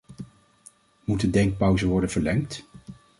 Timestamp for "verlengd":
2.09-2.67